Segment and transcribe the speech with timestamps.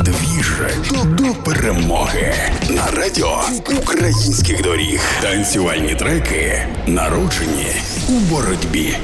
[0.00, 0.52] Двіж
[1.04, 2.34] до перемоги
[2.70, 3.40] на радіо
[3.82, 5.00] українських доріг.
[5.22, 7.66] Танцювальні треки народжені
[8.08, 8.96] у боротьбі.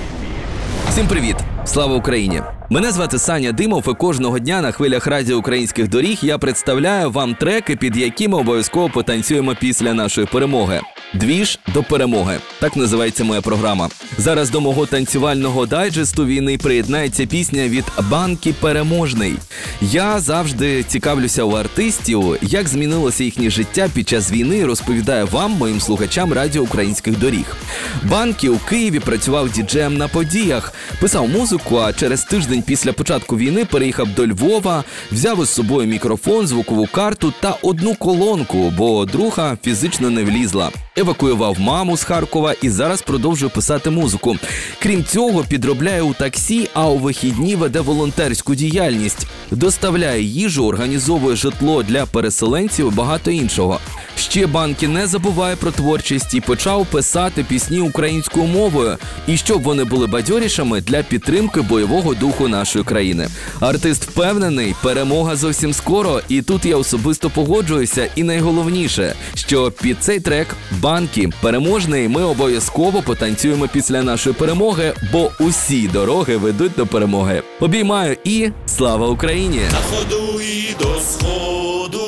[0.91, 1.37] Всім привіт!
[1.65, 2.43] Слава Україні!
[2.71, 7.35] Мене звати Саня Димов, і кожного дня на хвилях радіо українських доріг я представляю вам
[7.35, 10.81] треки, під які ми обов'язково потанцюємо після нашої перемоги.
[11.15, 12.39] Двіж до перемоги.
[12.61, 13.89] Так називається моя програма.
[14.19, 19.35] Зараз до мого танцювального дайджесту війни приєднається пісня від Банки Переможний.
[19.81, 24.67] Я завжди цікавлюся у артистів, як змінилося їхнє життя під час війни.
[24.67, 27.57] Розповідаю вам, моїм слухачам радіо українських доріг.
[28.03, 31.77] Банки у Києві працював діджеєм на подіях, писав музику.
[31.77, 37.33] А через тиждень після початку війни переїхав до Львова, взяв із собою мікрофон, звукову карту
[37.41, 40.71] та одну колонку, бо друга фізично не влізла.
[40.97, 44.37] Евакуював маму з Харкова і зараз продовжує писати музику.
[44.83, 51.83] Крім цього, підробляє у таксі, а у вихідні веде волонтерську діяльність, доставляє їжу, організовує житло
[51.83, 53.81] для переселенців і багато іншого.
[54.19, 59.85] Ще банки не забуває про творчість і почав писати пісні українською мовою, і щоб вони
[59.85, 63.29] були бадьорішими для підтримки бойового духу нашої країни.
[63.61, 68.09] Артист впевнений, перемога зовсім скоро, і тут я особисто погоджуюся.
[68.17, 72.09] І найголовніше, що під цей трек банки переможний.
[72.09, 77.43] Ми обов'язково потанцюємо після нашої перемоги, бо усі дороги ведуть до перемоги.
[77.61, 79.61] Обіймаю і слава Україні!
[79.71, 82.01] заходу і до сходу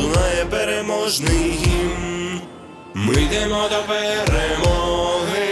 [0.00, 2.40] лунає переможний гімн.
[2.94, 5.46] Ми йдемо до перемоги.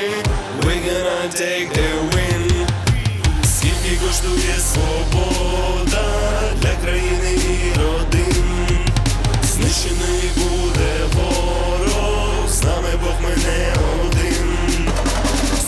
[0.64, 2.66] We gonna take the win.
[3.44, 4.54] Скільки коштує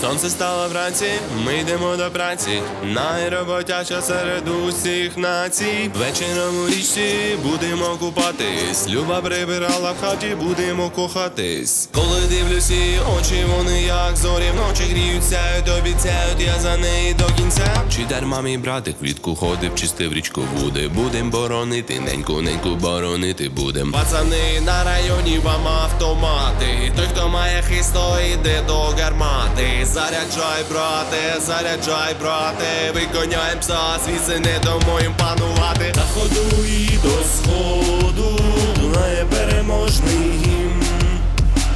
[0.08, 1.06] Сонце стало вранці,
[1.44, 2.62] ми йдемо до праці.
[2.84, 5.90] Найроботяча серед усіх націй.
[5.98, 8.88] Вечором у річці будемо купатись.
[8.88, 11.88] Люба прибирала в хаті, будемо кохатись.
[11.94, 15.38] Коли дивлюсь її очі, вони як зорі вночі гріються,
[15.78, 17.82] обіцяють я за неї до кінця.
[17.96, 20.88] Чи дарма мій братик влітку ходив, чистив річку буде.
[20.88, 23.92] Будем боронити, неньку, неньку боронити будем.
[23.92, 26.92] Пацани на районі вам автомати.
[26.96, 29.84] Той, хто має хист, той йде до гармати.
[29.84, 35.92] Заряджай, брате, заряджай, брате, виконяєм пса, звідси не дамо їм панувати.
[35.96, 38.40] На ходу і до сходу
[38.82, 40.82] лунає переможний гімн.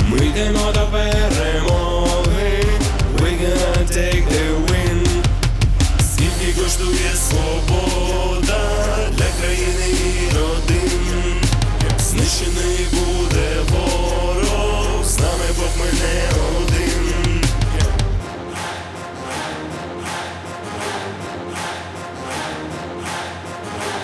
[0.09, 0.82] Ми йдемо до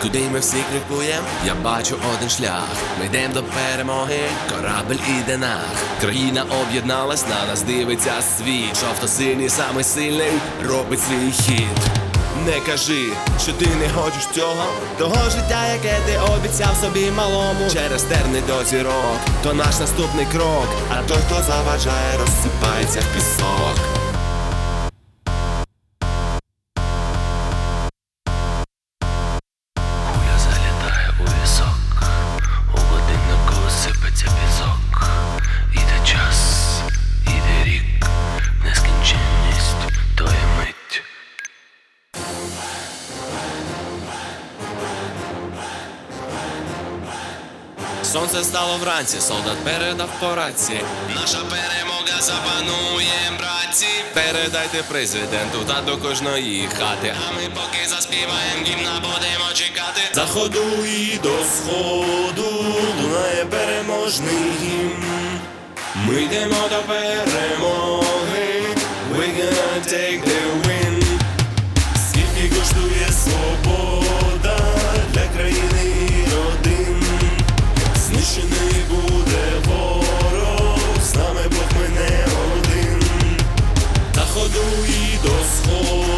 [0.03, 1.25] Куди ми всі крикуєм?
[1.47, 2.69] Я бачу один шлях.
[2.99, 4.21] Ми йдем до перемоги,
[4.51, 5.65] корабль іде нах.
[6.01, 8.81] Країна об'єдналась, на нас дивиться світ.
[8.81, 10.33] Жовто-синій, самий сильний,
[10.69, 11.99] робить свій хід.
[12.47, 13.07] Не кажи,
[13.43, 14.65] що ти не хочеш цього
[14.99, 20.69] Того життя, яке ти обіцяв собі малому Через терни до зірок, то наш наступний крок
[20.91, 23.98] А той, хто заважає, розсипається в пісок
[48.13, 50.81] Сонце стало вранці, солдат передав по раці.
[51.15, 53.87] Наша перемога запанує, братці.
[54.15, 57.15] Передайте президенту та до кожної хати.
[57.29, 60.01] А ми поки заспіваємо гімна, будемо чекати.
[60.13, 62.51] Заходу і до сходу
[63.03, 65.41] лунає переможний гімн.
[65.95, 67.58] Ми йдемо до перемоги.
[84.49, 86.18] На ходу